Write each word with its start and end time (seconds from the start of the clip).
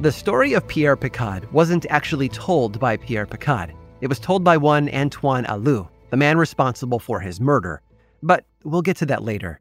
The 0.00 0.10
story 0.10 0.54
of 0.54 0.66
Pierre 0.66 0.96
Picard 0.96 1.52
wasn't 1.52 1.84
actually 1.90 2.30
told 2.30 2.80
by 2.80 2.96
Pierre 2.96 3.26
Picard. 3.26 3.74
It 4.00 4.06
was 4.06 4.18
told 4.18 4.42
by 4.42 4.56
one 4.56 4.88
Antoine 4.94 5.44
Allut, 5.44 5.90
the 6.08 6.16
man 6.16 6.38
responsible 6.38 6.98
for 6.98 7.20
his 7.20 7.38
murder. 7.38 7.82
But 8.22 8.46
we'll 8.64 8.80
get 8.80 8.96
to 8.96 9.06
that 9.06 9.24
later. 9.24 9.60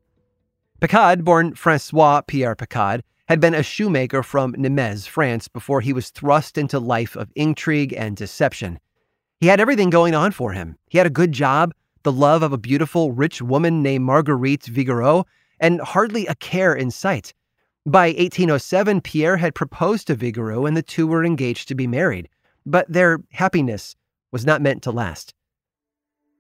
Picard, 0.80 1.26
born 1.26 1.56
Francois 1.56 2.22
Pierre 2.22 2.56
Picard, 2.56 3.04
had 3.28 3.42
been 3.42 3.54
a 3.54 3.62
shoemaker 3.62 4.24
from 4.24 4.54
Nîmes, 4.54 5.10
France, 5.10 5.50
before 5.50 5.82
he 5.82 5.92
was 5.92 6.10
thrust 6.10 6.58
into 6.58 6.80
life 6.80 7.18
of 7.18 7.30
intrigue 7.36 7.94
and 7.98 8.16
deception. 8.16 8.80
He 9.42 9.48
had 9.48 9.60
everything 9.60 9.90
going 9.90 10.16
on 10.16 10.32
for 10.32 10.54
him. 10.54 10.78
He 10.88 10.98
had 10.98 11.08
a 11.08 11.10
good 11.10 11.34
job, 11.34 11.74
the 12.04 12.14
love 12.14 12.44
of 12.44 12.54
a 12.54 12.58
beautiful, 12.58 13.12
rich 13.12 13.42
woman 13.42 13.84
named 13.84 14.06
Marguerite 14.06 14.64
Vigoureux, 14.64 15.26
and 15.60 15.82
hardly 15.82 16.28
a 16.28 16.36
care 16.36 16.74
in 16.74 16.92
sight. 16.92 17.34
By 17.86 18.08
1807, 18.08 19.02
Pierre 19.02 19.38
had 19.38 19.56
proposed 19.56 20.08
to 20.08 20.16
Vigoureux 20.16 20.66
and 20.66 20.76
the 20.76 20.82
two 20.82 21.08
were 21.08 21.24
engaged 21.24 21.68
to 21.70 21.76
be 21.76 21.88
married, 21.88 22.28
but 22.66 22.92
their 22.92 23.20
happiness 23.32 23.96
was 24.32 24.46
not 24.46 24.62
meant 24.62 24.84
to 24.84 24.92
last. 24.92 25.34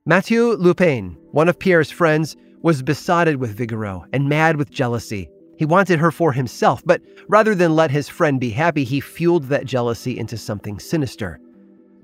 Mathieu 0.05 0.53
Lupin, 0.53 1.17
one 1.31 1.47
of 1.47 1.57
Pierre's 1.57 1.91
friends, 1.91 2.35
was 2.61 2.83
besotted 2.83 3.37
with 3.37 3.55
Vigoureux 3.55 4.05
and 4.11 4.27
mad 4.27 4.57
with 4.57 4.69
jealousy. 4.69 5.29
He 5.57 5.65
wanted 5.65 5.99
her 5.99 6.11
for 6.11 6.33
himself, 6.33 6.81
but 6.85 7.01
rather 7.27 7.55
than 7.55 7.75
let 7.75 7.91
his 7.91 8.09
friend 8.09 8.39
be 8.39 8.49
happy, 8.49 8.83
he 8.83 8.99
fueled 8.99 9.45
that 9.45 9.65
jealousy 9.65 10.17
into 10.17 10.37
something 10.37 10.79
sinister. 10.79 11.39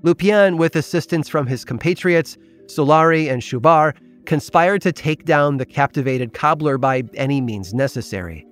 Lupin, 0.02 0.56
with 0.56 0.76
assistance 0.76 1.28
from 1.28 1.46
his 1.46 1.64
compatriots, 1.64 2.36
Solari 2.66 3.30
and 3.30 3.42
Schubart, 3.42 3.96
conspired 4.24 4.82
to 4.82 4.92
take 4.92 5.24
down 5.24 5.56
the 5.56 5.66
captivated 5.66 6.32
cobbler 6.32 6.78
by 6.78 7.02
any 7.14 7.40
means 7.40 7.74
necessary. 7.74 8.46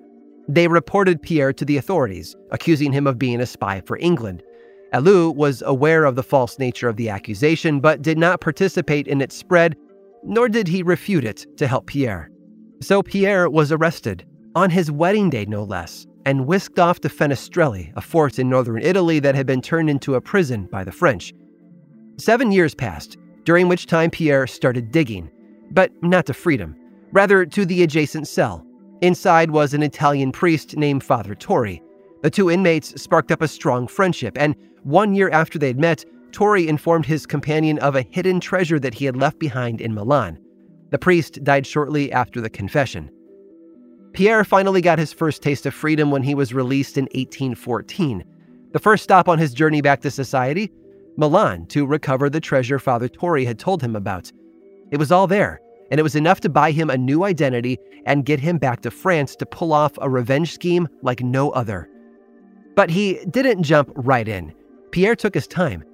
They 0.49 0.69
reported 0.69 1.23
Pierre 1.23 1.53
to 1.55 1.65
the 1.65 1.77
authorities, 1.77 2.37
accusing 2.51 2.93
him 2.93 3.07
of 3.07 3.19
being 3.19 3.41
a 3.41 3.47
spy 3.47 3.81
for 3.87 3.99
England. 3.99 4.43
Allut 4.93 5.35
was 5.37 5.63
aware 5.67 6.05
of 6.05 6.17
the 6.17 6.23
false 6.23 6.59
nature 6.59 6.89
of 6.89 6.97
the 6.97 7.09
accusation, 7.09 7.81
but 7.81 8.03
did 8.03 8.19
not 8.19 8.41
participate 8.41 9.09
in 9.09 9.21
its 9.21 9.35
spread, 9.35 9.77
nor 10.23 10.49
did 10.49 10.69
he 10.69 10.83
refute 10.83 11.25
it 11.25 11.47
to 11.57 11.67
help 11.67 11.87
Pierre. 11.87 12.31
So 12.81 13.03
Pierre 13.03 13.49
was 13.49 13.73
arrested, 13.73 14.25
on 14.55 14.71
his 14.71 14.91
wedding 14.91 15.31
day 15.31 15.47
no 15.47 15.65
less, 15.65 16.07
and 16.27 16.47
whisked 16.47 16.79
off 16.79 17.01
to 17.01 17.09
Fenestrelle, 17.09 17.93
a 17.97 18.01
fort 18.01 18.39
in 18.39 18.49
northern 18.49 18.83
Italy 18.83 19.19
that 19.21 19.35
had 19.35 19.47
been 19.47 19.61
turned 19.61 19.91
into 19.91 20.15
a 20.15 20.21
prison 20.21 20.67
by 20.71 20.85
the 20.85 20.93
French. 20.93 21.33
Seven 22.19 22.53
years 22.53 22.75
passed, 22.75 23.17
during 23.45 23.69
which 23.69 23.87
time 23.87 24.11
Pierre 24.11 24.47
started 24.47 24.93
digging, 24.93 25.31
but 25.71 25.91
not 26.03 26.27
to 26.27 26.35
freedom, 26.35 26.77
rather 27.13 27.45
to 27.45 27.67
the 27.67 27.83
adjacent 27.83 28.29
cell, 28.29 28.65
Inside 29.01 29.51
was 29.51 29.75
an 29.75 29.83
Italian 29.83 30.33
priest 30.33 30.77
named 30.77 31.03
Father 31.03 31.35
Torri. 31.35 31.83
The 32.23 32.31
two 32.31 32.51
inmates 32.51 33.01
sparked 33.01 33.33
up 33.33 33.43
a 33.43 33.49
strong 33.49 33.87
friendship, 33.87 34.37
and 34.39 34.55
one 34.83 35.15
year 35.15 35.31
after 35.31 35.59
they'd 35.59 35.79
met, 35.79 36.05
Torri 36.31 36.67
informed 36.67 37.07
his 37.07 37.27
companion 37.27 37.79
of 37.81 37.97
a 37.97 38.03
hidden 38.03 38.41
treasure 38.41 38.79
that 38.81 38.95
he 38.95 39.05
had 39.05 39.17
left 39.17 39.39
behind 39.39 39.81
in 39.81 39.95
Milan. 39.95 40.39
The 40.91 40.99
priest 40.99 41.43
died 41.45 41.67
shortly 41.67 42.13
after 42.13 42.41
the 42.41 42.51
confession. 42.51 43.11
Pierre 44.13 44.45
finally 44.45 44.81
got 44.81 44.99
his 44.99 45.13
first 45.13 45.43
taste 45.43 45.67
of 45.67 45.75
freedom 45.75 46.11
when 46.11 46.23
he 46.23 46.35
was 46.35 46.55
released 46.55 46.97
in 46.97 47.05
1814. 47.07 48.25
The 48.73 48.79
first 48.79 49.03
stop 49.03 49.29
on 49.29 49.39
his 49.39 49.53
journey 49.53 49.81
back 49.81 50.01
to 50.03 50.11
society? 50.11 50.71
Milan, 51.17 51.67
to 51.67 51.87
recover 51.87 52.31
the 52.31 52.41
treasure 52.41 52.79
Father 52.79 53.09
Torri 53.09 53.45
had 53.47 53.59
told 53.59 53.83
him 53.83 53.97
about. 53.97 54.31
It 54.91 54.99
was 54.99 55.11
all 55.11 55.27
there 55.27 55.61
and 55.91 56.01
it 56.01 56.03
was 56.03 56.17
enough 56.17 56.41
to 56.41 56.49
buy 56.49 56.71
him 56.71 56.91
a 56.91 56.99
new 56.99 57.25
identity 57.25 57.79
and 58.07 58.25
get 58.25 58.41
him 58.41 58.59
back 58.59 58.81
to 58.83 58.91
France 58.91 59.37
to 59.37 59.47
pull 59.47 59.73
off 59.73 59.93
a 60.01 60.11
revenge 60.11 60.53
scheme 60.53 60.89
like 61.03 61.23
no 61.23 61.51
other. 61.51 61.89
But 62.75 62.91
he 62.91 63.25
didn't 63.31 63.63
jump 63.63 63.91
right 63.95 64.27
in. 64.27 64.53
Pierre 64.91 65.17
took 65.17 65.35
his 65.35 65.47
time 65.47 65.85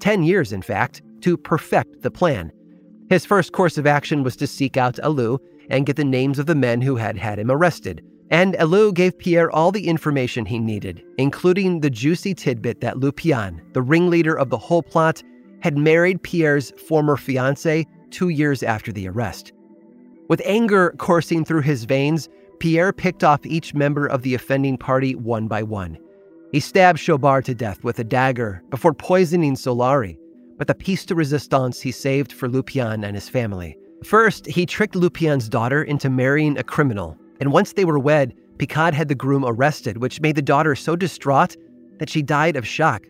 10 0.00 0.22
years, 0.22 0.52
in 0.52 0.62
fact, 0.62 1.02
to 1.20 1.36
perfect 1.36 2.02
the 2.02 2.10
plan. 2.10 2.50
His 3.10 3.26
first 3.26 3.52
course 3.52 3.76
of 3.76 3.86
action 3.86 4.22
was 4.22 4.36
to 4.36 4.46
seek 4.46 4.76
out 4.76 4.98
Allut 5.02 5.40
and 5.68 5.86
get 5.86 5.96
the 5.96 6.04
names 6.04 6.38
of 6.38 6.46
the 6.46 6.54
men 6.54 6.80
who 6.80 6.96
had 6.96 7.16
had 7.16 7.38
him 7.38 7.50
arrested. 7.50 8.02
And 8.30 8.54
Allut 8.54 8.94
gave 8.94 9.18
Pierre 9.18 9.50
all 9.50 9.72
the 9.72 9.88
information 9.88 10.46
he 10.46 10.58
needed, 10.58 11.02
including 11.18 11.80
the 11.80 11.90
juicy 11.90 12.34
tidbit 12.34 12.80
that 12.80 12.98
Lupin, 12.98 13.60
the 13.72 13.82
ringleader 13.82 14.38
of 14.38 14.50
the 14.50 14.58
whole 14.58 14.82
plot, 14.82 15.22
had 15.60 15.76
married 15.76 16.22
Pierre's 16.22 16.70
former 16.86 17.16
fiancée 17.16 17.86
two 18.10 18.28
years 18.28 18.62
after 18.62 18.92
the 18.92 19.08
arrest. 19.08 19.52
With 20.28 20.42
anger 20.44 20.94
coursing 20.98 21.44
through 21.44 21.62
his 21.62 21.84
veins, 21.84 22.28
Pierre 22.60 22.92
picked 22.92 23.24
off 23.24 23.44
each 23.44 23.74
member 23.74 24.06
of 24.06 24.22
the 24.22 24.34
offending 24.34 24.76
party 24.76 25.14
one 25.14 25.48
by 25.48 25.62
one. 25.62 25.98
He 26.52 26.60
stabbed 26.60 26.98
Schubart 26.98 27.44
to 27.44 27.54
death 27.54 27.82
with 27.84 27.98
a 27.98 28.04
dagger 28.04 28.62
before 28.70 28.92
poisoning 28.92 29.54
Solari, 29.54 30.18
but 30.58 30.66
the 30.66 30.74
piece 30.74 31.06
de 31.06 31.14
resistance 31.14 31.80
he 31.80 31.90
saved 31.90 32.32
for 32.32 32.48
Lupin 32.48 33.02
and 33.02 33.14
his 33.14 33.28
family. 33.28 33.76
First, 34.04 34.46
he 34.46 34.66
tricked 34.66 34.94
Lupin's 34.94 35.48
daughter 35.48 35.82
into 35.82 36.10
marrying 36.10 36.58
a 36.58 36.62
criminal, 36.62 37.16
and 37.40 37.52
once 37.52 37.72
they 37.72 37.84
were 37.84 37.98
wed, 37.98 38.34
Picard 38.58 38.94
had 38.94 39.08
the 39.08 39.14
groom 39.14 39.44
arrested, 39.44 39.98
which 39.98 40.20
made 40.20 40.36
the 40.36 40.42
daughter 40.42 40.74
so 40.74 40.96
distraught 40.96 41.56
that 41.98 42.10
she 42.10 42.22
died 42.22 42.56
of 42.56 42.66
shock. 42.66 43.06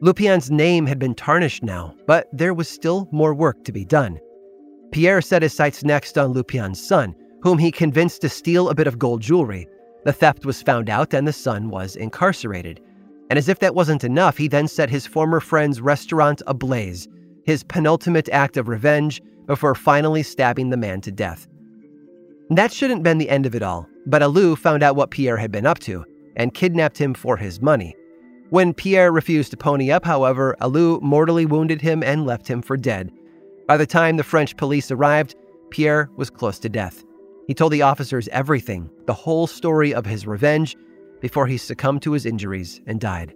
Lupin's 0.00 0.50
name 0.50 0.86
had 0.86 0.98
been 0.98 1.14
tarnished 1.14 1.62
now, 1.62 1.94
but 2.06 2.28
there 2.32 2.54
was 2.54 2.68
still 2.68 3.08
more 3.12 3.34
work 3.34 3.62
to 3.64 3.72
be 3.72 3.84
done. 3.84 4.18
Pierre 4.92 5.20
set 5.20 5.42
his 5.42 5.52
sights 5.52 5.84
next 5.84 6.18
on 6.18 6.32
Lupin's 6.32 6.80
son, 6.80 7.14
whom 7.42 7.58
he 7.58 7.70
convinced 7.70 8.20
to 8.22 8.28
steal 8.28 8.68
a 8.68 8.74
bit 8.74 8.86
of 8.86 8.98
gold 8.98 9.20
jewelry. 9.20 9.66
The 10.04 10.12
theft 10.12 10.44
was 10.44 10.62
found 10.62 10.90
out 10.90 11.14
and 11.14 11.26
the 11.26 11.32
son 11.32 11.68
was 11.68 11.96
incarcerated. 11.96 12.80
And 13.28 13.38
as 13.38 13.48
if 13.48 13.60
that 13.60 13.74
wasn't 13.74 14.04
enough, 14.04 14.36
he 14.36 14.48
then 14.48 14.66
set 14.66 14.90
his 14.90 15.06
former 15.06 15.40
friend's 15.40 15.80
restaurant 15.80 16.42
ablaze, 16.46 17.08
his 17.44 17.62
penultimate 17.62 18.28
act 18.30 18.56
of 18.56 18.68
revenge 18.68 19.22
before 19.46 19.74
finally 19.74 20.22
stabbing 20.22 20.70
the 20.70 20.76
man 20.76 21.00
to 21.02 21.12
death. 21.12 21.46
That 22.50 22.72
shouldn't 22.72 22.98
have 22.98 23.04
been 23.04 23.18
the 23.18 23.30
end 23.30 23.46
of 23.46 23.54
it 23.54 23.62
all, 23.62 23.86
but 24.06 24.22
Allut 24.22 24.58
found 24.58 24.82
out 24.82 24.96
what 24.96 25.12
Pierre 25.12 25.36
had 25.36 25.52
been 25.52 25.66
up 25.66 25.78
to 25.80 26.04
and 26.36 26.54
kidnapped 26.54 26.98
him 26.98 27.14
for 27.14 27.36
his 27.36 27.60
money. 27.60 27.94
When 28.50 28.74
Pierre 28.74 29.12
refused 29.12 29.52
to 29.52 29.56
pony 29.56 29.92
up, 29.92 30.04
however, 30.04 30.56
Allut 30.60 31.02
mortally 31.02 31.46
wounded 31.46 31.80
him 31.80 32.02
and 32.02 32.26
left 32.26 32.48
him 32.48 32.62
for 32.62 32.76
dead, 32.76 33.12
by 33.70 33.76
the 33.76 33.86
time 33.86 34.16
the 34.16 34.24
French 34.24 34.56
police 34.56 34.90
arrived, 34.90 35.36
Pierre 35.70 36.10
was 36.16 36.28
close 36.28 36.58
to 36.58 36.68
death. 36.68 37.04
He 37.46 37.54
told 37.54 37.72
the 37.72 37.82
officers 37.82 38.26
everything, 38.32 38.90
the 39.06 39.14
whole 39.14 39.46
story 39.46 39.94
of 39.94 40.04
his 40.04 40.26
revenge, 40.26 40.76
before 41.20 41.46
he 41.46 41.56
succumbed 41.56 42.02
to 42.02 42.10
his 42.10 42.26
injuries 42.26 42.80
and 42.88 43.00
died. 43.00 43.32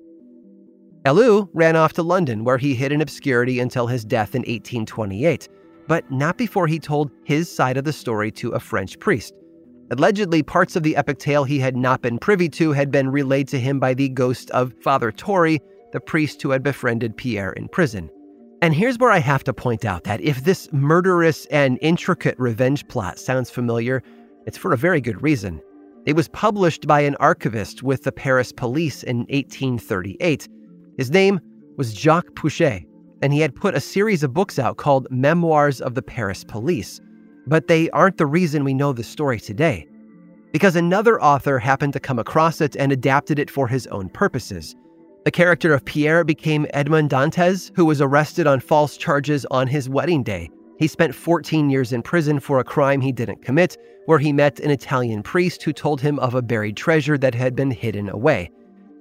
Allut 1.04 1.48
ran 1.52 1.76
off 1.76 1.92
to 1.92 2.02
London, 2.02 2.42
where 2.42 2.58
he 2.58 2.74
hid 2.74 2.90
in 2.90 3.00
obscurity 3.00 3.60
until 3.60 3.86
his 3.86 4.04
death 4.04 4.34
in 4.34 4.40
1828, 4.40 5.48
but 5.86 6.10
not 6.10 6.36
before 6.36 6.66
he 6.66 6.80
told 6.80 7.12
his 7.22 7.48
side 7.48 7.76
of 7.76 7.84
the 7.84 7.92
story 7.92 8.32
to 8.32 8.50
a 8.50 8.58
French 8.58 8.98
priest. 8.98 9.34
Allegedly, 9.92 10.42
parts 10.42 10.74
of 10.74 10.82
the 10.82 10.96
epic 10.96 11.20
tale 11.20 11.44
he 11.44 11.60
had 11.60 11.76
not 11.76 12.02
been 12.02 12.18
privy 12.18 12.48
to 12.48 12.72
had 12.72 12.90
been 12.90 13.08
relayed 13.08 13.46
to 13.46 13.60
him 13.60 13.78
by 13.78 13.94
the 13.94 14.08
ghost 14.08 14.50
of 14.50 14.74
Father 14.82 15.12
Torri, 15.12 15.60
the 15.92 16.00
priest 16.00 16.42
who 16.42 16.50
had 16.50 16.64
befriended 16.64 17.16
Pierre 17.16 17.52
in 17.52 17.68
prison. 17.68 18.10
And 18.64 18.74
here's 18.74 18.98
where 18.98 19.10
I 19.10 19.18
have 19.18 19.44
to 19.44 19.52
point 19.52 19.84
out 19.84 20.04
that 20.04 20.22
if 20.22 20.44
this 20.44 20.70
murderous 20.72 21.44
and 21.50 21.78
intricate 21.82 22.34
revenge 22.38 22.88
plot 22.88 23.18
sounds 23.18 23.50
familiar, 23.50 24.02
it's 24.46 24.56
for 24.56 24.72
a 24.72 24.78
very 24.78 25.02
good 25.02 25.22
reason. 25.22 25.60
It 26.06 26.16
was 26.16 26.28
published 26.28 26.86
by 26.86 27.00
an 27.00 27.14
archivist 27.16 27.82
with 27.82 28.04
the 28.04 28.10
Paris 28.10 28.52
police 28.52 29.02
in 29.02 29.18
1838. 29.28 30.48
His 30.96 31.10
name 31.10 31.40
was 31.76 31.92
Jacques 31.92 32.34
Peuchet, 32.36 32.86
and 33.20 33.34
he 33.34 33.40
had 33.40 33.54
put 33.54 33.74
a 33.74 33.80
series 33.80 34.22
of 34.22 34.32
books 34.32 34.58
out 34.58 34.78
called 34.78 35.08
Memoirs 35.10 35.82
of 35.82 35.94
the 35.94 36.00
Paris 36.00 36.42
Police. 36.42 37.02
But 37.46 37.66
they 37.68 37.90
aren't 37.90 38.16
the 38.16 38.24
reason 38.24 38.64
we 38.64 38.72
know 38.72 38.94
the 38.94 39.04
story 39.04 39.40
today, 39.40 39.86
because 40.52 40.74
another 40.74 41.20
author 41.20 41.58
happened 41.58 41.92
to 41.92 42.00
come 42.00 42.18
across 42.18 42.62
it 42.62 42.76
and 42.76 42.92
adapted 42.92 43.38
it 43.38 43.50
for 43.50 43.68
his 43.68 43.86
own 43.88 44.08
purposes. 44.08 44.74
The 45.24 45.30
character 45.30 45.72
of 45.72 45.86
Pierre 45.86 46.22
became 46.22 46.66
Edmond 46.74 47.08
Dantes, 47.08 47.72
who 47.74 47.86
was 47.86 48.02
arrested 48.02 48.46
on 48.46 48.60
false 48.60 48.98
charges 48.98 49.46
on 49.50 49.66
his 49.66 49.88
wedding 49.88 50.22
day. 50.22 50.50
He 50.78 50.86
spent 50.86 51.14
14 51.14 51.70
years 51.70 51.94
in 51.94 52.02
prison 52.02 52.38
for 52.40 52.58
a 52.58 52.64
crime 52.64 53.00
he 53.00 53.10
didn't 53.10 53.42
commit, 53.42 53.78
where 54.04 54.18
he 54.18 54.34
met 54.34 54.60
an 54.60 54.70
Italian 54.70 55.22
priest 55.22 55.62
who 55.62 55.72
told 55.72 56.02
him 56.02 56.18
of 56.18 56.34
a 56.34 56.42
buried 56.42 56.76
treasure 56.76 57.16
that 57.16 57.34
had 57.34 57.56
been 57.56 57.70
hidden 57.70 58.10
away. 58.10 58.50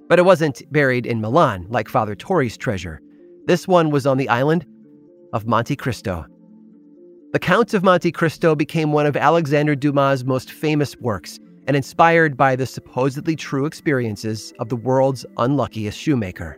But 0.07 0.17
it 0.17 0.23
wasn't 0.23 0.61
buried 0.71 1.05
in 1.05 1.19
Milan 1.19 1.65
like 1.69 1.89
Father 1.89 2.15
Torri's 2.15 2.55
treasure. 2.55 3.01
This 3.45 3.67
one 3.67 3.89
was 3.89 4.07
on 4.07 4.17
the 4.17 4.29
island 4.29 4.65
of 5.33 5.45
Monte 5.45 5.75
Cristo. 5.75 6.25
The 7.33 7.39
Count 7.39 7.73
of 7.73 7.83
Monte 7.83 8.13
Cristo 8.13 8.55
became 8.55 8.93
one 8.93 9.07
of 9.07 9.17
Alexander 9.17 9.75
Dumas' 9.75 10.23
most 10.23 10.51
famous 10.51 10.95
works 10.97 11.39
and 11.67 11.75
inspired 11.75 12.35
by 12.35 12.55
the 12.55 12.65
supposedly 12.65 13.35
true 13.35 13.65
experiences 13.65 14.53
of 14.59 14.69
the 14.69 14.75
world's 14.75 15.25
unluckiest 15.37 15.97
shoemaker. 15.97 16.57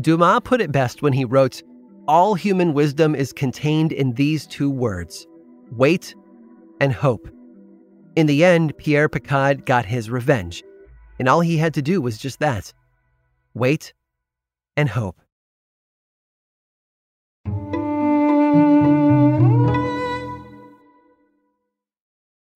Dumas 0.00 0.40
put 0.44 0.60
it 0.60 0.72
best 0.72 1.02
when 1.02 1.12
he 1.12 1.24
wrote, 1.24 1.62
All 2.08 2.34
human 2.34 2.72
wisdom 2.74 3.14
is 3.14 3.32
contained 3.32 3.92
in 3.92 4.12
these 4.12 4.46
two 4.46 4.70
words 4.70 5.26
wait 5.72 6.14
and 6.80 6.92
hope. 6.92 7.28
In 8.16 8.26
the 8.26 8.44
end, 8.44 8.76
Pierre 8.76 9.08
Picard 9.08 9.64
got 9.66 9.84
his 9.84 10.10
revenge, 10.10 10.64
and 11.18 11.28
all 11.28 11.40
he 11.40 11.56
had 11.56 11.74
to 11.74 11.82
do 11.82 12.00
was 12.00 12.18
just 12.18 12.40
that 12.40 12.72
wait 13.54 13.92
and 14.76 14.88
hope. 14.88 15.20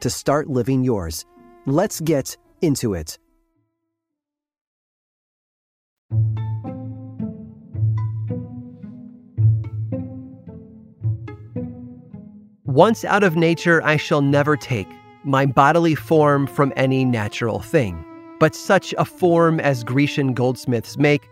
to 0.00 0.10
start 0.10 0.48
living 0.48 0.84
yours. 0.84 1.24
Let's 1.66 2.00
get 2.00 2.36
into 2.60 2.94
it. 2.94 3.18
Once 12.64 13.04
out 13.04 13.24
of 13.24 13.36
nature, 13.36 13.82
I 13.82 13.96
shall 13.96 14.22
never 14.22 14.56
take 14.56 14.86
my 15.24 15.44
bodily 15.44 15.94
form 15.94 16.46
from 16.46 16.72
any 16.76 17.04
natural 17.04 17.60
thing, 17.60 18.04
but 18.38 18.54
such 18.54 18.94
a 18.96 19.04
form 19.04 19.60
as 19.60 19.84
Grecian 19.84 20.34
goldsmiths 20.34 20.96
make 20.96 21.28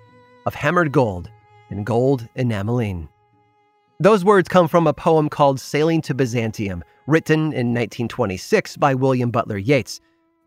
of 0.46 0.54
hammered 0.54 0.92
gold 0.92 1.30
and 1.70 1.86
gold 1.86 2.26
enamelling. 2.36 3.08
Those 4.00 4.24
words 4.24 4.48
come 4.48 4.68
from 4.68 4.86
a 4.86 4.92
poem 4.92 5.28
called 5.28 5.58
Sailing 5.60 6.00
to 6.02 6.14
Byzantium, 6.14 6.84
written 7.08 7.40
in 7.40 7.72
1926 7.72 8.76
by 8.76 8.94
William 8.94 9.30
Butler 9.30 9.56
Yeats. 9.56 9.98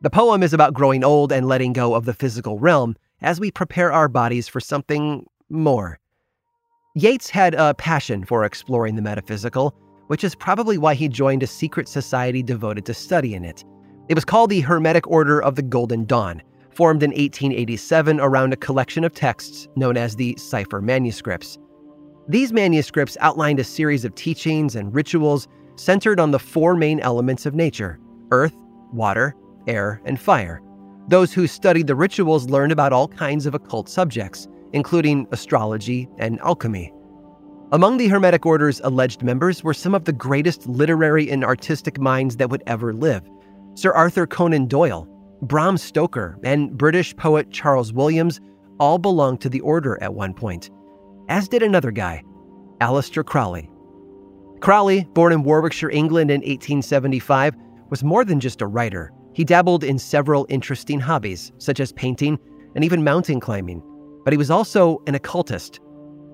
The 0.01 0.11
poem 0.11 0.43
is 0.43 0.53
about 0.53 0.75
growing 0.75 1.03
old 1.03 1.31
and 1.31 1.47
letting 1.47 1.73
go 1.73 1.95
of 1.95 2.05
the 2.05 2.13
physical 2.13 2.59
realm 2.59 2.95
as 3.21 3.39
we 3.39 3.49
prepare 3.49 3.91
our 3.91 4.07
bodies 4.07 4.47
for 4.47 4.59
something 4.59 5.25
more. 5.49 5.99
Yeats 6.93 7.31
had 7.31 7.55
a 7.55 7.73
passion 7.73 8.23
for 8.25 8.45
exploring 8.45 8.95
the 8.95 9.01
metaphysical, 9.01 9.75
which 10.07 10.23
is 10.23 10.35
probably 10.35 10.77
why 10.77 10.93
he 10.93 11.07
joined 11.07 11.41
a 11.41 11.47
secret 11.47 11.87
society 11.87 12.43
devoted 12.43 12.85
to 12.85 12.93
studying 12.93 13.43
it. 13.43 13.65
It 14.07 14.13
was 14.13 14.25
called 14.25 14.51
the 14.51 14.61
Hermetic 14.61 15.07
Order 15.07 15.41
of 15.41 15.55
the 15.55 15.61
Golden 15.63 16.05
Dawn, 16.05 16.43
formed 16.69 17.01
in 17.01 17.09
1887 17.09 18.19
around 18.19 18.53
a 18.53 18.57
collection 18.57 19.03
of 19.03 19.13
texts 19.13 19.67
known 19.75 19.97
as 19.97 20.15
the 20.15 20.35
Cipher 20.37 20.79
Manuscripts. 20.81 21.57
These 22.27 22.53
manuscripts 22.53 23.17
outlined 23.19 23.59
a 23.59 23.63
series 23.63 24.05
of 24.05 24.13
teachings 24.13 24.75
and 24.75 24.93
rituals 24.93 25.47
centered 25.75 26.19
on 26.19 26.31
the 26.31 26.39
four 26.39 26.75
main 26.75 26.99
elements 26.99 27.45
of 27.45 27.55
nature 27.55 27.99
earth, 28.31 28.55
water, 28.93 29.35
air, 29.67 30.01
and 30.05 30.19
fire. 30.19 30.61
Those 31.07 31.33
who 31.33 31.47
studied 31.47 31.87
the 31.87 31.95
rituals 31.95 32.49
learned 32.49 32.71
about 32.71 32.93
all 32.93 33.07
kinds 33.07 33.45
of 33.45 33.53
occult 33.53 33.89
subjects, 33.89 34.47
including 34.73 35.27
astrology 35.31 36.07
and 36.17 36.39
alchemy. 36.39 36.93
Among 37.73 37.97
the 37.97 38.07
Hermetic 38.07 38.45
Order's 38.45 38.81
alleged 38.81 39.23
members 39.23 39.63
were 39.63 39.73
some 39.73 39.95
of 39.95 40.03
the 40.03 40.13
greatest 40.13 40.67
literary 40.67 41.29
and 41.29 41.43
artistic 41.43 41.99
minds 41.99 42.35
that 42.37 42.49
would 42.49 42.63
ever 42.67 42.93
live 42.93 43.23
Sir 43.75 43.93
Arthur 43.93 44.27
Conan 44.27 44.67
Doyle, 44.67 45.07
Bram 45.41 45.77
Stoker, 45.77 46.37
and 46.43 46.77
British 46.77 47.15
poet 47.15 47.49
Charles 47.51 47.93
Williams 47.93 48.41
all 48.79 48.97
belonged 48.97 49.39
to 49.41 49.49
the 49.49 49.61
order 49.61 49.97
at 50.03 50.13
one 50.13 50.33
point, 50.33 50.69
as 51.29 51.47
did 51.47 51.63
another 51.63 51.91
guy, 51.91 52.23
Aleister 52.81 53.25
Crowley. 53.25 53.70
Crowley, 54.61 55.05
born 55.13 55.33
in 55.33 55.43
Warwickshire, 55.43 55.89
England 55.89 56.31
in 56.31 56.41
1875, 56.41 57.55
was 57.89 58.03
more 58.03 58.23
than 58.23 58.39
just 58.39 58.61
a 58.61 58.67
writer. 58.67 59.11
He 59.33 59.43
dabbled 59.43 59.83
in 59.83 59.99
several 59.99 60.45
interesting 60.49 60.99
hobbies, 60.99 61.51
such 61.57 61.79
as 61.79 61.91
painting 61.91 62.39
and 62.75 62.85
even 62.85 63.03
mountain 63.03 63.39
climbing, 63.39 63.81
but 64.23 64.33
he 64.33 64.37
was 64.37 64.51
also 64.51 65.01
an 65.07 65.15
occultist 65.15 65.79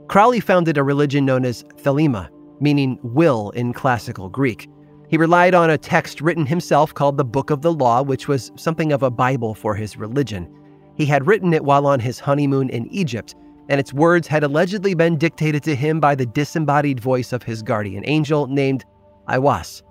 Crowley 0.07 0.39
founded 0.39 0.77
a 0.77 0.83
religion 0.83 1.25
known 1.25 1.43
as 1.43 1.63
Thelema, 1.81 2.29
meaning 2.61 2.97
will 3.03 3.49
in 3.51 3.73
classical 3.73 4.29
Greek. 4.29 4.69
He 5.09 5.17
relied 5.17 5.53
on 5.53 5.69
a 5.69 5.77
text 5.77 6.21
written 6.21 6.45
himself 6.45 6.93
called 6.93 7.17
the 7.17 7.25
Book 7.25 7.49
of 7.49 7.61
the 7.61 7.73
Law, 7.73 8.01
which 8.01 8.29
was 8.29 8.51
something 8.55 8.93
of 8.93 9.03
a 9.03 9.11
Bible 9.11 9.53
for 9.53 9.75
his 9.75 9.97
religion. 9.97 10.49
He 10.95 11.05
had 11.05 11.27
written 11.27 11.53
it 11.53 11.65
while 11.65 11.85
on 11.85 11.99
his 11.99 12.19
honeymoon 12.19 12.69
in 12.69 12.87
Egypt, 12.87 13.35
and 13.69 13.79
its 13.79 13.93
words 13.93 14.27
had 14.27 14.43
allegedly 14.43 14.93
been 14.93 15.17
dictated 15.17 15.63
to 15.63 15.75
him 15.75 15.99
by 15.99 16.15
the 16.15 16.25
disembodied 16.25 16.99
voice 16.99 17.33
of 17.33 17.43
his 17.43 17.61
guardian 17.61 18.03
angel 18.05 18.47
named 18.47 18.85
Aiwass. 19.27 19.81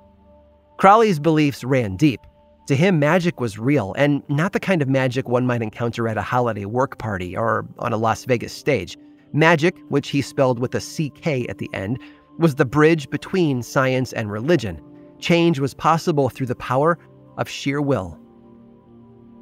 Crowley's 0.79 1.19
beliefs 1.19 1.65
ran 1.65 1.97
deep. 1.97 2.21
To 2.69 2.75
him, 2.75 2.99
magic 2.99 3.41
was 3.41 3.59
real, 3.59 3.95
and 3.97 4.23
not 4.29 4.53
the 4.53 4.61
kind 4.61 4.83
of 4.83 4.89
magic 4.89 5.29
one 5.29 5.47
might 5.47 5.63
encounter 5.63 6.09
at 6.09 6.19
a 6.19 6.23
holiday 6.23 6.65
work 6.65 6.99
party 6.99 7.37
or 7.37 7.65
on 7.79 7.93
a 7.93 7.97
Las 7.97 8.25
Vegas 8.25 8.53
stage. 8.53 8.99
Magic, 9.33 9.77
which 9.89 10.09
he 10.09 10.21
spelled 10.21 10.59
with 10.59 10.75
a 10.75 10.81
CK 10.81 11.49
at 11.49 11.59
the 11.59 11.71
end, 11.73 11.99
was 12.39 12.57
the 12.57 12.65
bridge 12.65 13.09
between 13.09 13.63
science 13.63 14.13
and 14.13 14.31
religion. 14.31 14.81
Change 15.19 15.61
was 15.61 15.75
possible 15.75 16.29
through 16.29 16.47
the 16.47 16.57
power 16.57 16.99
of 17.39 17.49
sheer 17.49 17.81
will. 17.81 18.19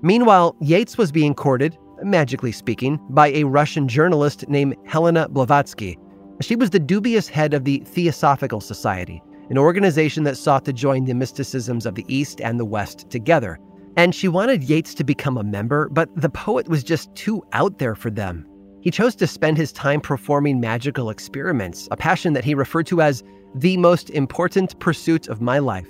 Meanwhile, 0.03 0.55
Yeats 0.61 0.99
was 0.99 1.11
being 1.11 1.35
courted, 1.35 1.79
magically 2.05 2.53
speaking, 2.53 2.99
by 3.11 3.29
a 3.29 3.45
Russian 3.45 3.89
journalist 3.89 4.49
named 4.49 4.77
Helena 4.85 5.29
Blavatsky. 5.29 5.99
She 6.41 6.57
was 6.57 6.71
the 6.71 6.79
dubious 6.79 7.29
head 7.29 7.55
of 7.55 7.65
the 7.65 7.79
Theosophical 7.87 8.61
Society, 8.61 9.23
an 9.51 9.59
organization 9.59 10.25
that 10.25 10.37
sought 10.37 10.65
to 10.65 10.73
join 10.73 11.05
the 11.05 11.15
mysticisms 11.15 11.87
of 11.87 11.95
the 11.95 12.05
East 12.09 12.41
and 12.41 12.59
the 12.59 12.65
West 12.65 13.11
together. 13.11 13.59
And 13.97 14.15
she 14.15 14.29
wanted 14.29 14.65
Yeats 14.65 14.95
to 14.95 15.05
become 15.05 15.37
a 15.37 15.45
member, 15.45 15.89
but 15.89 16.09
the 16.17 16.29
poet 16.29 16.69
was 16.69 16.83
just 16.83 17.15
too 17.15 17.43
out 17.53 17.79
there 17.79 17.95
for 17.95 18.11
them. 18.11 18.47
He 18.81 18.91
chose 18.91 19.15
to 19.17 19.27
spend 19.27 19.57
his 19.57 19.73
time 19.73 20.01
performing 20.01 20.61
magical 20.61 21.09
experiments, 21.09 21.89
a 21.91 21.97
passion 21.97 22.33
that 22.33 22.45
he 22.45 22.55
referred 22.55 22.87
to 22.89 23.01
as 23.01 23.23
the 23.55 23.77
most 23.77 24.11
important 24.11 24.79
pursuit 24.81 25.29
of 25.29 25.41
my 25.41 25.59
life. 25.59 25.89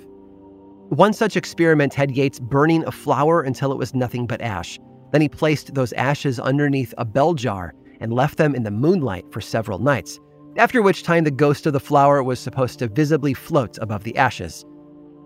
One 0.89 1.13
such 1.13 1.35
experiment 1.35 1.95
had 1.95 2.15
Yeats 2.15 2.39
burning 2.39 2.85
a 2.85 2.91
flower 2.91 3.41
until 3.41 3.71
it 3.71 3.77
was 3.77 3.95
nothing 3.95 4.27
but 4.27 4.39
ash. 4.39 4.79
Then 5.11 5.21
he 5.21 5.29
placed 5.29 5.73
those 5.73 5.93
ashes 5.93 6.39
underneath 6.39 6.93
a 6.97 7.05
bell 7.05 7.33
jar 7.33 7.73
and 7.99 8.13
left 8.13 8.37
them 8.37 8.55
in 8.55 8.63
the 8.63 8.71
moonlight 8.71 9.25
for 9.31 9.41
several 9.41 9.79
nights 9.79 10.19
after 10.57 10.81
which 10.81 11.03
time 11.03 11.23
the 11.23 11.31
ghost 11.31 11.65
of 11.65 11.73
the 11.73 11.79
flower 11.79 12.23
was 12.23 12.39
supposed 12.39 12.79
to 12.79 12.87
visibly 12.87 13.33
float 13.33 13.77
above 13.81 14.03
the 14.03 14.15
ashes. 14.17 14.65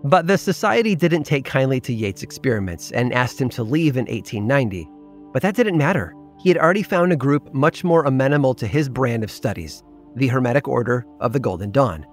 But 0.02 0.26
the 0.26 0.38
society 0.38 0.94
didn't 0.94 1.24
take 1.24 1.44
kindly 1.44 1.80
to 1.80 1.92
Yeats' 1.92 2.22
experiments 2.22 2.90
and 2.92 3.12
asked 3.12 3.40
him 3.40 3.48
to 3.50 3.62
leave 3.62 3.96
in 3.96 4.06
1890. 4.06 4.88
But 5.32 5.42
that 5.42 5.54
didn't 5.54 5.78
matter. 5.78 6.14
He 6.40 6.48
had 6.48 6.58
already 6.58 6.82
found 6.82 7.12
a 7.12 7.16
group 7.16 7.52
much 7.52 7.84
more 7.84 8.04
amenable 8.04 8.54
to 8.54 8.66
his 8.66 8.88
brand 8.88 9.22
of 9.22 9.30
studies 9.30 9.82
the 10.16 10.26
Hermetic 10.26 10.66
Order 10.66 11.06
of 11.20 11.32
the 11.32 11.38
Golden 11.38 11.70
Dawn. 11.70 12.04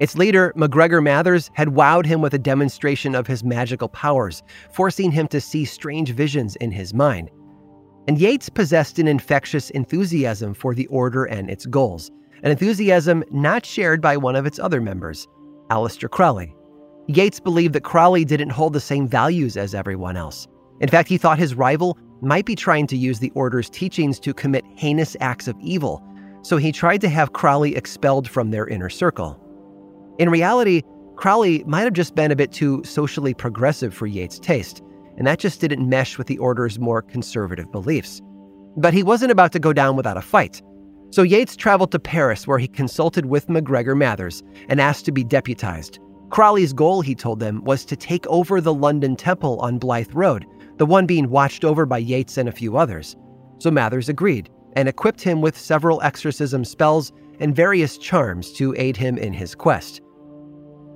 Its 0.00 0.16
leader, 0.16 0.52
MacGregor 0.56 1.00
Mathers, 1.00 1.50
had 1.54 1.68
wowed 1.68 2.06
him 2.06 2.22
with 2.22 2.34
a 2.34 2.38
demonstration 2.38 3.14
of 3.14 3.26
his 3.26 3.44
magical 3.44 3.88
powers, 3.88 4.42
forcing 4.72 5.12
him 5.12 5.28
to 5.28 5.40
see 5.40 5.64
strange 5.64 6.10
visions 6.10 6.56
in 6.56 6.72
his 6.72 6.94
mind. 6.94 7.30
And 8.08 8.18
Yeats 8.18 8.48
possessed 8.48 8.98
an 8.98 9.06
infectious 9.06 9.70
enthusiasm 9.70 10.54
for 10.54 10.74
the 10.74 10.86
order 10.86 11.26
and 11.26 11.50
its 11.50 11.66
goals 11.66 12.10
an 12.42 12.50
enthusiasm 12.50 13.22
not 13.30 13.66
shared 13.66 14.00
by 14.00 14.16
one 14.16 14.36
of 14.36 14.46
its 14.46 14.58
other 14.58 14.80
members, 14.80 15.28
Aleister 15.68 16.10
Crowley. 16.10 16.54
Yeats 17.06 17.40
believed 17.40 17.74
that 17.74 17.84
Crowley 17.84 18.24
didn't 18.24 18.50
hold 18.50 18.72
the 18.72 18.80
same 18.80 19.06
values 19.06 19.56
as 19.56 19.74
everyone 19.74 20.16
else. 20.16 20.46
In 20.80 20.88
fact, 20.88 21.08
he 21.08 21.18
thought 21.18 21.38
his 21.38 21.54
rival 21.54 21.98
might 22.22 22.46
be 22.46 22.54
trying 22.54 22.86
to 22.88 22.96
use 22.96 23.18
the 23.18 23.32
order's 23.34 23.68
teachings 23.68 24.18
to 24.20 24.32
commit 24.32 24.64
heinous 24.76 25.16
acts 25.20 25.48
of 25.48 25.56
evil, 25.60 26.02
so 26.42 26.56
he 26.56 26.72
tried 26.72 27.00
to 27.02 27.08
have 27.08 27.32
Crowley 27.32 27.76
expelled 27.76 28.28
from 28.28 28.50
their 28.50 28.66
inner 28.66 28.88
circle. 28.88 29.38
In 30.18 30.30
reality, 30.30 30.82
Crowley 31.16 31.64
might 31.64 31.82
have 31.82 31.92
just 31.92 32.14
been 32.14 32.30
a 32.30 32.36
bit 32.36 32.52
too 32.52 32.82
socially 32.84 33.34
progressive 33.34 33.92
for 33.92 34.06
Yeats' 34.06 34.38
taste, 34.38 34.82
and 35.16 35.26
that 35.26 35.38
just 35.38 35.60
didn't 35.60 35.88
mesh 35.88 36.16
with 36.16 36.26
the 36.26 36.38
order's 36.38 36.78
more 36.78 37.02
conservative 37.02 37.70
beliefs. 37.70 38.22
But 38.76 38.94
he 38.94 39.02
wasn't 39.02 39.32
about 39.32 39.52
to 39.52 39.58
go 39.58 39.72
down 39.72 39.96
without 39.96 40.16
a 40.16 40.22
fight. 40.22 40.62
So 41.10 41.22
Yeats 41.22 41.56
traveled 41.56 41.92
to 41.92 41.98
Paris, 41.98 42.46
where 42.46 42.58
he 42.58 42.68
consulted 42.68 43.26
with 43.26 43.48
MacGregor 43.48 43.94
Mathers 43.94 44.42
and 44.68 44.80
asked 44.80 45.04
to 45.06 45.12
be 45.12 45.24
deputized. 45.24 45.98
Crowley's 46.30 46.72
goal, 46.72 47.00
he 47.00 47.14
told 47.14 47.40
them, 47.40 47.64
was 47.64 47.84
to 47.84 47.96
take 47.96 48.26
over 48.28 48.60
the 48.60 48.72
London 48.72 49.16
Temple 49.16 49.58
on 49.60 49.78
Blythe 49.78 50.14
Road, 50.14 50.46
the 50.78 50.86
one 50.86 51.04
being 51.04 51.28
watched 51.28 51.64
over 51.64 51.84
by 51.84 51.98
Yeats 51.98 52.38
and 52.38 52.48
a 52.48 52.52
few 52.52 52.76
others. 52.76 53.16
So 53.58 53.70
Mathers 53.70 54.08
agreed 54.08 54.48
and 54.74 54.88
equipped 54.88 55.20
him 55.20 55.40
with 55.40 55.58
several 55.58 56.00
exorcism 56.02 56.64
spells 56.64 57.12
and 57.40 57.56
various 57.56 57.98
charms 57.98 58.52
to 58.52 58.74
aid 58.76 58.96
him 58.96 59.18
in 59.18 59.32
his 59.32 59.54
quest. 59.54 60.00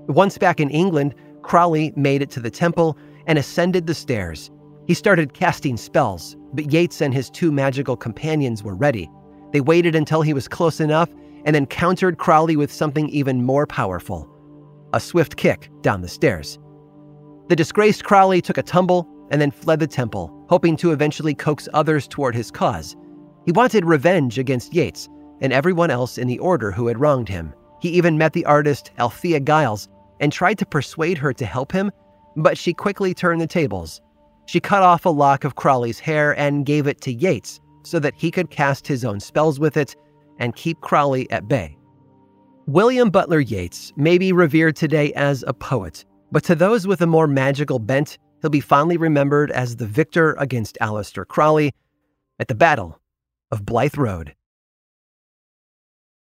Once 0.06 0.38
back 0.38 0.60
in 0.60 0.70
England, 0.70 1.14
Crowley 1.42 1.92
made 1.96 2.22
it 2.22 2.30
to 2.30 2.40
the 2.40 2.50
temple 2.50 2.96
and 3.26 3.38
ascended 3.38 3.86
the 3.86 3.94
stairs. 3.94 4.50
He 4.86 4.94
started 4.94 5.34
casting 5.34 5.76
spells, 5.76 6.36
but 6.52 6.70
Yeats 6.70 7.00
and 7.00 7.12
his 7.12 7.30
two 7.30 7.50
magical 7.50 7.96
companions 7.96 8.62
were 8.62 8.74
ready. 8.74 9.10
They 9.52 9.62
waited 9.62 9.94
until 9.94 10.22
he 10.22 10.34
was 10.34 10.46
close 10.46 10.80
enough 10.80 11.08
and 11.44 11.54
then 11.54 11.66
countered 11.66 12.18
Crowley 12.18 12.56
with 12.56 12.72
something 12.72 13.08
even 13.08 13.44
more 13.44 13.66
powerful 13.66 14.30
a 14.92 15.00
swift 15.00 15.36
kick 15.36 15.68
down 15.80 16.02
the 16.02 16.08
stairs. 16.08 16.56
The 17.48 17.56
disgraced 17.56 18.04
Crowley 18.04 18.40
took 18.40 18.58
a 18.58 18.62
tumble 18.62 19.08
and 19.32 19.40
then 19.40 19.50
fled 19.50 19.80
the 19.80 19.88
temple, 19.88 20.32
hoping 20.48 20.76
to 20.76 20.92
eventually 20.92 21.34
coax 21.34 21.68
others 21.74 22.06
toward 22.06 22.36
his 22.36 22.52
cause. 22.52 22.94
He 23.44 23.50
wanted 23.50 23.84
revenge 23.84 24.38
against 24.38 24.72
Yeats 24.72 25.08
and 25.40 25.52
everyone 25.52 25.90
else 25.90 26.18
in 26.18 26.28
the 26.28 26.38
order 26.38 26.70
who 26.70 26.86
had 26.86 27.00
wronged 27.00 27.28
him. 27.28 27.52
He 27.80 27.90
even 27.90 28.18
met 28.18 28.32
the 28.32 28.46
artist 28.46 28.90
Althea 28.98 29.40
Giles 29.40 29.88
and 30.20 30.32
tried 30.32 30.58
to 30.58 30.66
persuade 30.66 31.18
her 31.18 31.32
to 31.32 31.44
help 31.44 31.72
him, 31.72 31.90
but 32.36 32.56
she 32.56 32.72
quickly 32.72 33.14
turned 33.14 33.40
the 33.40 33.46
tables. 33.46 34.00
She 34.46 34.60
cut 34.60 34.82
off 34.82 35.04
a 35.04 35.10
lock 35.10 35.44
of 35.44 35.54
Crowley's 35.54 35.98
hair 35.98 36.38
and 36.38 36.66
gave 36.66 36.86
it 36.86 37.00
to 37.02 37.12
Yeats, 37.12 37.60
so 37.82 37.98
that 37.98 38.14
he 38.16 38.30
could 38.30 38.50
cast 38.50 38.86
his 38.86 39.04
own 39.04 39.20
spells 39.20 39.60
with 39.60 39.76
it 39.76 39.96
and 40.38 40.56
keep 40.56 40.80
Crowley 40.80 41.30
at 41.30 41.48
bay. 41.48 41.76
William 42.66 43.10
Butler 43.10 43.40
Yeats 43.40 43.92
may 43.96 44.16
be 44.16 44.32
revered 44.32 44.76
today 44.76 45.12
as 45.12 45.44
a 45.46 45.52
poet, 45.52 46.04
but 46.32 46.42
to 46.44 46.54
those 46.54 46.86
with 46.86 47.02
a 47.02 47.06
more 47.06 47.26
magical 47.26 47.78
bent, 47.78 48.18
he'll 48.40 48.50
be 48.50 48.60
fondly 48.60 48.96
remembered 48.96 49.50
as 49.50 49.76
the 49.76 49.86
victor 49.86 50.34
against 50.38 50.78
Aleister 50.80 51.26
Crowley 51.26 51.72
at 52.38 52.48
the 52.48 52.54
Battle 52.54 52.98
of 53.50 53.66
Blythe 53.66 53.98
Road. 53.98 54.34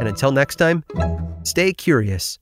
And 0.00 0.08
until 0.08 0.32
next 0.32 0.56
time, 0.56 0.82
stay 1.44 1.72
curious. 1.72 2.38